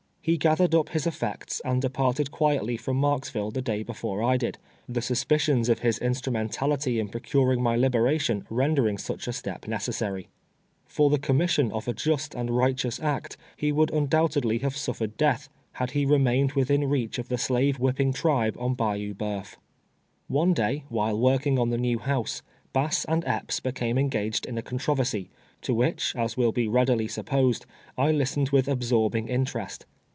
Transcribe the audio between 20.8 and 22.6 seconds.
while working on the new liouse,